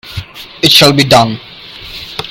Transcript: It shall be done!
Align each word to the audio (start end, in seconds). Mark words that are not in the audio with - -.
It 0.63 0.71
shall 0.71 0.93
be 0.93 1.03
done! 1.03 1.39